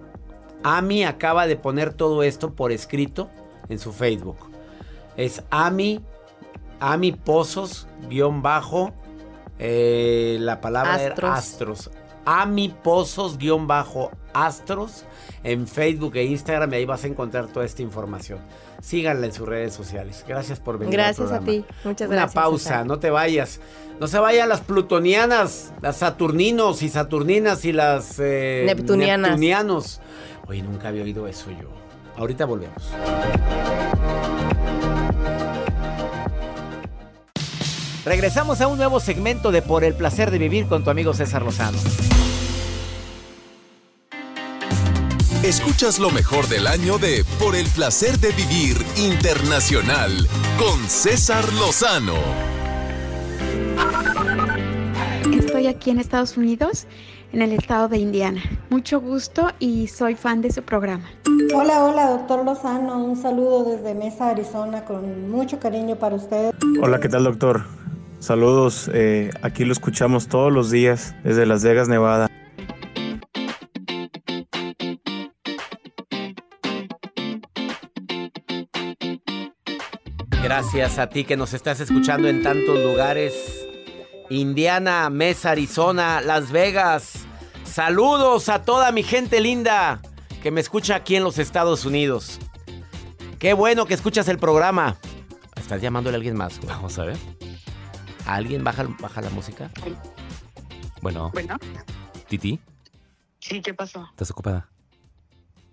[0.63, 3.31] Ami acaba de poner todo esto por escrito
[3.69, 4.37] en su Facebook.
[5.17, 6.05] Es Ami,
[6.81, 8.93] Ami Pozos, guion bajo,
[9.59, 11.39] eh, la palabra era Astros.
[11.39, 11.91] astros.
[12.25, 15.05] Ami Pozos, guion bajo, astros,
[15.45, 18.39] en Facebook e Instagram y ahí vas a encontrar toda esta información.
[18.83, 20.25] Síganla en sus redes sociales.
[20.29, 21.01] Gracias por venir.
[21.01, 21.65] al Gracias a ti.
[21.85, 22.35] Muchas Una gracias.
[22.35, 22.87] pausa, César.
[22.87, 23.61] no te vayas.
[24.01, 29.31] No se vayan las plutonianas, las saturninos y saturninas y las eh, Neptunianas.
[29.31, 30.01] neptunianos.
[30.47, 31.69] Oye, nunca había oído eso yo.
[32.17, 32.83] Ahorita volvemos.
[38.05, 41.43] Regresamos a un nuevo segmento de Por el placer de vivir con tu amigo César
[41.43, 41.79] Lozano.
[45.43, 50.27] Escuchas lo mejor del año de Por el placer de vivir internacional
[50.59, 52.17] con César Lozano.
[55.69, 56.87] Aquí en Estados Unidos
[57.33, 58.43] en el estado de Indiana.
[58.71, 61.05] Mucho gusto y soy fan de su programa.
[61.55, 63.05] Hola, hola, doctor Lozano.
[63.05, 66.55] Un saludo desde Mesa, Arizona, con mucho cariño para usted.
[66.81, 67.65] Hola, ¿qué tal, doctor?
[68.19, 68.91] Saludos.
[68.93, 72.29] eh, aquí lo escuchamos todos los días desde Las Vegas, Nevada.
[80.43, 83.58] Gracias a ti que nos estás escuchando en tantos lugares.
[84.31, 87.27] Indiana, Mesa, Arizona, Las Vegas.
[87.65, 90.01] Saludos a toda mi gente linda
[90.43, 92.39] que me escucha aquí en los Estados Unidos.
[93.39, 94.97] Qué bueno que escuchas el programa.
[95.57, 96.59] ¿Estás llamándole a alguien más?
[96.59, 96.69] güey?
[96.69, 97.17] Vamos a ver.
[98.27, 99.71] ¿A alguien baja, baja la música?
[101.01, 101.57] Bueno, Bueno,
[102.29, 102.61] Titi,
[103.39, 104.07] sí, ¿qué pasó?
[104.11, 104.69] ¿estás ocupada?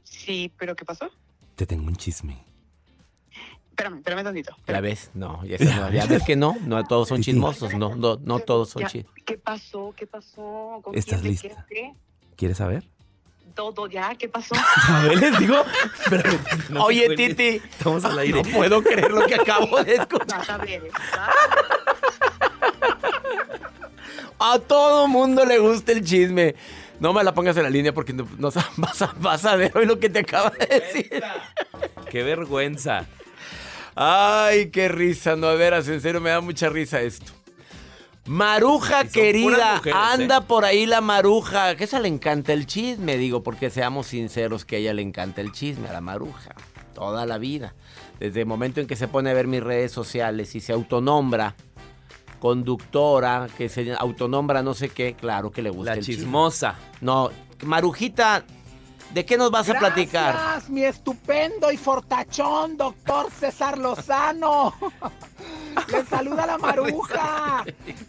[0.03, 1.09] Sí, pero ¿qué pasó?
[1.55, 2.43] Te tengo un chisme.
[3.75, 4.55] Espérame, espérame tantito.
[4.67, 5.11] ¿Ya ves?
[5.13, 6.55] No, ya, no, ya ves que no.
[6.65, 7.73] No todos son chismosos.
[7.73, 9.21] No, no, no todos son chismosos.
[9.25, 9.93] ¿Qué pasó?
[9.97, 10.79] ¿Qué pasó?
[10.81, 11.23] ¿Con ¿Estás quién?
[11.23, 11.65] ¿De lista?
[11.67, 11.75] qué?
[11.75, 11.93] ¿Qué?
[12.37, 12.87] ¿Quieres saber?
[13.53, 14.55] Todo ya, ¿qué pasó?
[14.87, 15.57] A ver, les digo.
[16.03, 17.13] Espérame, no Oye.
[17.17, 17.61] Titi.
[17.69, 18.41] Estamos al aire.
[18.43, 20.39] No puedo creer lo que acabo de escuchar.
[20.39, 20.83] Vas a ver,
[24.39, 26.55] A todo mundo le gusta el chisme.
[27.01, 28.25] No me la pongas en la línea porque no,
[28.77, 31.21] vas, a, vas a ver hoy lo que te acaba de decir.
[32.09, 33.05] Qué vergüenza.
[33.95, 35.35] Ay, qué risa.
[35.35, 37.31] No, de veras, en serio me da mucha risa esto.
[38.27, 40.45] Maruja querida, mujeres, anda ¿eh?
[40.47, 41.75] por ahí la maruja.
[41.75, 45.41] Que esa le encanta el chisme, digo, porque seamos sinceros que a ella le encanta
[45.41, 46.55] el chisme, a la maruja.
[46.93, 47.75] Toda la vida.
[48.19, 51.55] Desde el momento en que se pone a ver mis redes sociales y se autonombra
[52.39, 56.23] conductora, que se autonombra no sé qué, claro que le gusta La el chisme.
[56.23, 56.75] chismosa.
[57.01, 57.29] No,
[57.63, 58.45] Marujita,
[59.15, 60.61] ¿de qué nos vas a platicar?
[60.67, 64.75] Mi estupendo y fortachón doctor César Lozano.
[65.91, 67.63] Le saluda la maruja.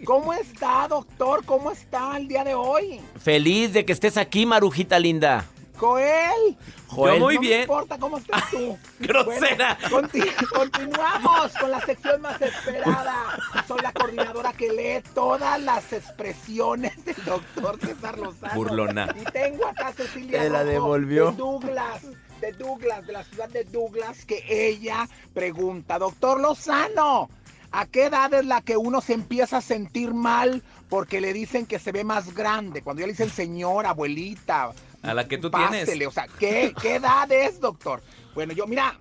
[0.04, 1.44] ¿Cómo está, doctor?
[1.44, 3.00] ¿Cómo está el día de hoy?
[3.22, 5.44] Feliz de que estés aquí, Marujita linda.
[5.76, 6.56] Joel.
[6.88, 7.20] Joel.
[7.20, 7.56] Muy no bien.
[7.58, 8.78] Me importa cómo estás tú.
[8.98, 9.76] grosera.
[9.90, 13.38] Bueno, conti- continuamos con la sección más esperada.
[13.68, 16.92] Soy la coordinadora que lee todas las expresiones
[17.26, 18.54] doctor César Lozano.
[18.54, 19.14] Burlona.
[19.20, 21.30] Y tengo acá a Cecilia Te la Rojo devolvió.
[21.32, 22.02] de Douglas,
[22.40, 27.28] de Douglas, de la ciudad de Douglas, que ella pregunta, doctor Lozano,
[27.72, 31.66] ¿a qué edad es la que uno se empieza a sentir mal porque le dicen
[31.66, 32.82] que se ve más grande?
[32.82, 36.06] Cuando ya le dicen señora, abuelita, A la que tú pásele, tienes.
[36.08, 38.02] o sea, ¿qué, ¿qué edad es, doctor?
[38.34, 38.98] Bueno, yo, mira,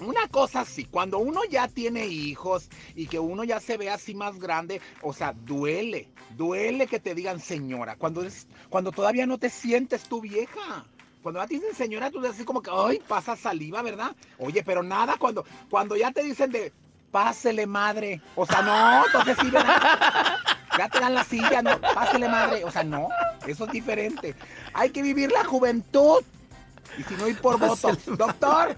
[0.00, 4.14] una cosa sí, cuando uno ya tiene hijos y que uno ya se ve así
[4.14, 9.38] más grande, o sea, duele, duele que te digan señora, cuando, es, cuando todavía no
[9.38, 10.84] te sientes tu vieja.
[11.22, 14.14] Cuando ya te dicen señora, tú dices así como que, ay, pasa saliva, ¿verdad?
[14.38, 16.70] Oye, pero nada, cuando, cuando ya te dicen de,
[17.10, 20.36] pásele madre, o sea, no, entonces sí, ¿verdad?
[20.76, 23.08] Ya te dan la silla, no, pásele madre, o sea, no,
[23.46, 24.34] eso es diferente.
[24.72, 26.24] Hay que vivir la juventud.
[26.98, 27.98] Y si no ir por votos.
[28.04, 28.76] Doctor,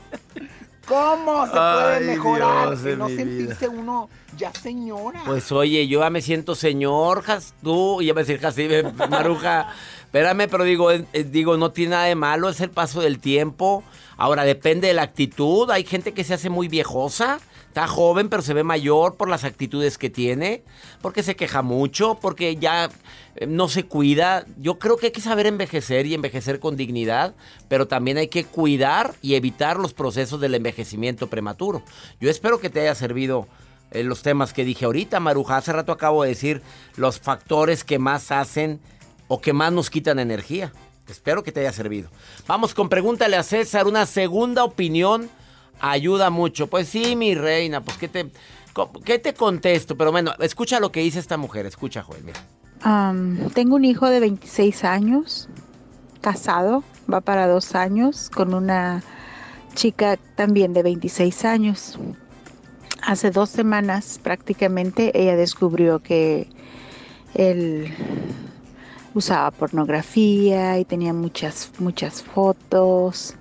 [0.86, 5.22] ¿cómo se puede Ay, mejorar Dios de no mi sentirse uno ya señora?
[5.24, 9.68] Pues oye, yo ya me siento señor, Jas- tú, y ya me decir Jacibe, Maruja.
[10.04, 13.18] Espérame, pero digo, eh, eh, digo, no tiene nada de malo, es el paso del
[13.18, 13.82] tiempo.
[14.16, 15.70] Ahora, depende de la actitud.
[15.70, 17.38] Hay gente que se hace muy viejosa.
[17.76, 20.62] Está joven, pero se ve mayor por las actitudes que tiene.
[21.02, 22.88] Porque se queja mucho, porque ya
[23.34, 24.46] eh, no se cuida.
[24.56, 27.34] Yo creo que hay que saber envejecer y envejecer con dignidad.
[27.68, 31.82] Pero también hay que cuidar y evitar los procesos del envejecimiento prematuro.
[32.18, 33.46] Yo espero que te haya servido
[33.90, 35.58] eh, los temas que dije ahorita, Maruja.
[35.58, 36.62] Hace rato acabo de decir
[36.96, 38.80] los factores que más hacen
[39.28, 40.72] o que más nos quitan energía.
[41.10, 42.08] Espero que te haya servido.
[42.46, 43.86] Vamos con pregúntale a César.
[43.86, 45.28] Una segunda opinión
[45.80, 46.66] ayuda mucho.
[46.66, 48.30] Pues sí, mi reina, pues ¿qué te,
[49.04, 49.96] qué te contesto?
[49.96, 51.66] Pero bueno, escucha lo que dice esta mujer.
[51.66, 52.40] Escucha, Joel, mira.
[53.54, 55.48] Tengo un hijo de 26 años,
[56.20, 59.02] casado, va para dos años, con una
[59.74, 61.98] chica también de 26 años.
[63.02, 66.48] Hace dos semanas prácticamente ella descubrió que
[67.34, 67.92] él
[69.14, 73.34] usaba pornografía y tenía muchas, muchas fotos,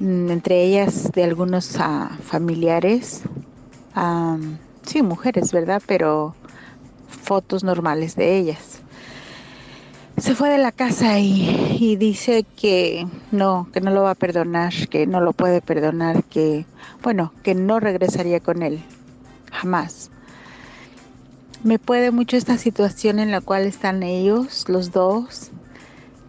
[0.00, 3.22] entre ellas de algunos ah, familiares,
[3.94, 5.82] am, sí, mujeres, ¿verdad?
[5.86, 6.34] Pero
[7.08, 8.80] fotos normales de ellas.
[10.16, 14.14] Se fue de la casa y, y dice que no, que no lo va a
[14.14, 16.66] perdonar, que no lo puede perdonar, que,
[17.02, 18.80] bueno, que no regresaría con él,
[19.50, 20.10] jamás.
[21.64, 25.50] Me puede mucho esta situación en la cual están ellos, los dos.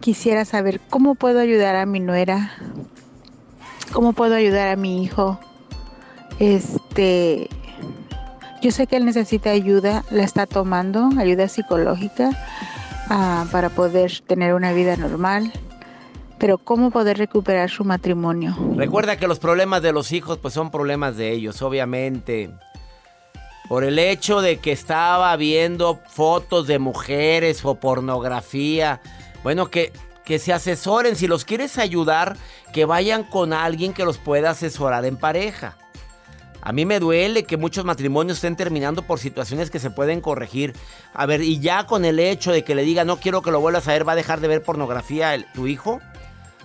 [0.00, 2.52] Quisiera saber cómo puedo ayudar a mi nuera,
[3.92, 5.38] cómo puedo ayudar a mi hijo.
[6.38, 7.48] Este,
[8.62, 12.30] yo sé que él necesita ayuda, la está tomando, ayuda psicológica,
[13.08, 15.52] ah, para poder tener una vida normal.
[16.38, 18.56] Pero ¿cómo poder recuperar su matrimonio?
[18.76, 22.50] Recuerda que los problemas de los hijos pues son problemas de ellos, obviamente.
[23.68, 29.00] Por el hecho de que estaba viendo fotos de mujeres o pornografía.
[29.42, 29.92] Bueno, que,
[30.24, 31.16] que se asesoren.
[31.16, 32.36] Si los quieres ayudar,
[32.72, 35.76] que vayan con alguien que los pueda asesorar en pareja.
[36.62, 40.74] A mí me duele que muchos matrimonios estén terminando por situaciones que se pueden corregir.
[41.14, 43.60] A ver, y ya con el hecho de que le diga no quiero que lo
[43.60, 46.00] vuelvas a ver, va a dejar de ver pornografía el- tu hijo.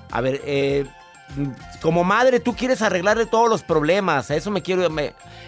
[0.10, 0.88] A ver, eh,
[1.82, 4.32] como madre tú quieres arreglarle todos los problemas.
[4.32, 4.84] A eso me quiero...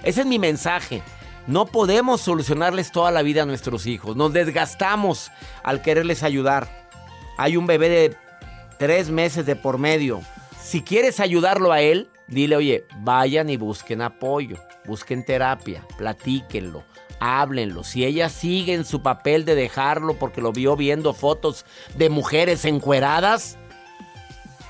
[0.03, 1.01] ese es mi mensaje.
[1.47, 4.15] No podemos solucionarles toda la vida a nuestros hijos.
[4.15, 5.31] Nos desgastamos
[5.63, 6.69] al quererles ayudar.
[7.37, 8.15] Hay un bebé de
[8.77, 10.21] tres meses de por medio.
[10.63, 14.55] Si quieres ayudarlo a él, dile, oye, vayan y busquen apoyo,
[14.85, 16.83] busquen terapia, platíquenlo,
[17.19, 17.83] háblenlo.
[17.83, 22.63] Si ella sigue en su papel de dejarlo porque lo vio viendo fotos de mujeres
[22.63, 23.57] encueradas,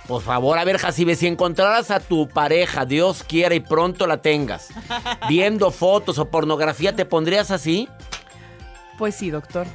[0.08, 4.22] por favor, a ver, Jacibe, si encontraras a tu pareja, Dios quiera y pronto la
[4.22, 4.70] tengas,
[5.30, 7.88] viendo fotos o pornografía, ¿te pondrías así?
[8.98, 9.68] Pues sí, doctor.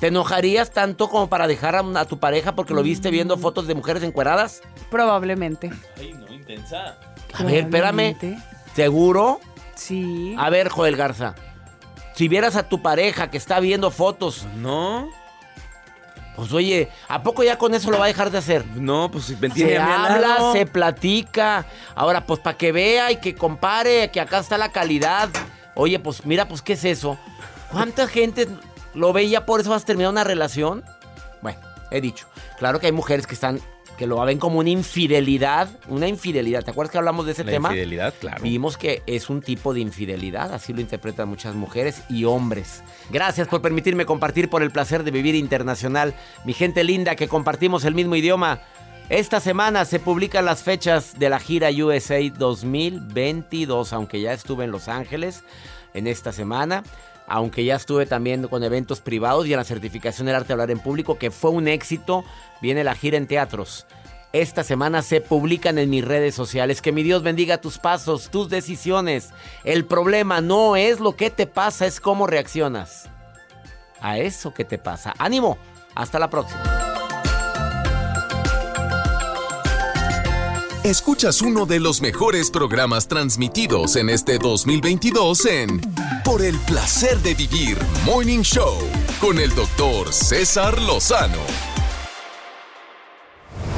[0.00, 3.66] ¿Te enojarías tanto como para dejar a, a tu pareja porque lo viste viendo fotos
[3.66, 4.62] de mujeres encueradas?
[4.90, 5.70] Probablemente.
[5.98, 6.96] Ay, no, intensa.
[7.34, 8.16] A ver, espérame.
[8.74, 9.40] ¿Seguro?
[9.74, 10.34] Sí.
[10.38, 11.34] A ver, Joel Garza.
[12.14, 14.46] Si vieras a tu pareja que está viendo fotos.
[14.56, 15.08] No.
[16.36, 18.64] Pues oye, ¿a poco ya con eso lo va a dejar de hacer?
[18.76, 20.52] No, pues si me Se habla, lado.
[20.54, 21.66] se platica.
[21.94, 25.28] Ahora, pues para que vea y que compare, que acá está la calidad.
[25.74, 27.18] Oye, pues mira, pues ¿qué es eso?
[27.70, 28.48] ¿Cuánta gente
[28.94, 30.84] lo ve y ya por eso vas a terminar una relación?
[31.42, 31.58] Bueno,
[31.90, 32.26] he dicho.
[32.58, 33.60] Claro que hay mujeres que están,
[33.96, 35.68] que lo ven como una infidelidad.
[35.88, 36.64] Una infidelidad.
[36.64, 37.68] ¿Te acuerdas que hablamos de ese La tema?
[37.68, 38.42] infidelidad, claro.
[38.42, 42.82] Vimos que es un tipo de infidelidad, así lo interpretan muchas mujeres y hombres.
[43.10, 46.14] Gracias por permitirme compartir por el placer de vivir internacional.
[46.44, 48.60] Mi gente linda que compartimos el mismo idioma.
[49.08, 54.70] Esta semana se publican las fechas de la gira USA 2022, aunque ya estuve en
[54.70, 55.42] Los Ángeles
[55.94, 56.84] en esta semana.
[57.32, 60.80] Aunque ya estuve también con eventos privados y en la certificación del arte hablar en
[60.80, 62.24] público, que fue un éxito,
[62.60, 63.86] viene la gira en teatros.
[64.32, 66.82] Esta semana se publican en mis redes sociales.
[66.82, 69.30] Que mi Dios bendiga tus pasos, tus decisiones.
[69.62, 73.08] El problema no es lo que te pasa, es cómo reaccionas
[74.00, 75.14] a eso que te pasa.
[75.16, 75.56] Ánimo,
[75.94, 76.79] hasta la próxima.
[80.84, 85.78] Escuchas uno de los mejores programas transmitidos en este 2022 en
[86.24, 87.76] Por el placer de vivir
[88.06, 88.78] Morning Show
[89.20, 91.36] con el doctor César Lozano.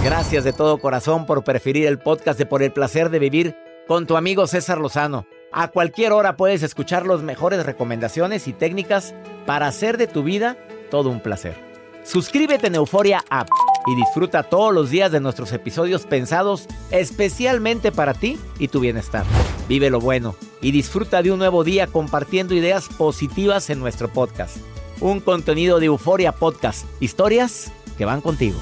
[0.04, 3.56] Gracias de todo corazón por preferir el podcast de Por el placer de vivir
[3.88, 5.26] con tu amigo César Lozano.
[5.50, 9.12] A cualquier hora puedes escuchar las mejores recomendaciones y técnicas
[9.44, 10.56] para hacer de tu vida
[10.88, 11.56] todo un placer.
[12.04, 13.48] Suscríbete en Euforia App
[13.86, 19.24] y disfruta todos los días de nuestros episodios pensados especialmente para ti y tu bienestar.
[19.68, 24.56] Vive lo bueno y disfruta de un nuevo día compartiendo ideas positivas en nuestro podcast.
[25.00, 28.58] Un contenido de Euforia Podcast, historias que van contigo.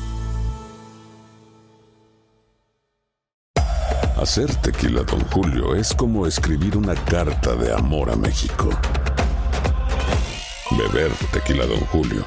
[4.16, 8.68] Hacer tequila, Don Julio, es como escribir una carta de amor a México.
[10.72, 12.26] Beber tequila, Don Julio,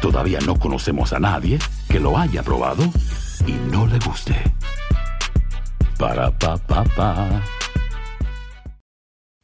[0.00, 2.84] todavía no conocemos a nadie que lo haya probado
[3.46, 4.34] y no le guste.
[5.98, 7.42] Para pa pa pa.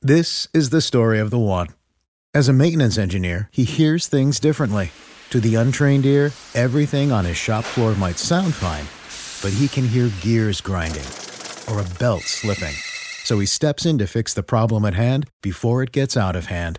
[0.00, 1.68] This is the story of the one.
[2.34, 4.90] As a maintenance engineer, he hears things differently.
[5.30, 8.86] To the untrained ear, everything on his shop floor might sound fine,
[9.42, 11.06] but he can hear gears grinding
[11.68, 12.74] or a belt slipping.
[13.24, 16.46] So he steps in to fix the problem at hand before it gets out of
[16.46, 16.78] hand.